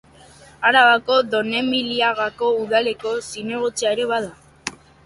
Arabako 0.69 1.17
Donemiliagako 1.35 2.51
udaleko 2.65 3.17
zinegotzia 3.31 3.97
ere 3.99 4.11
bada. 4.15 4.81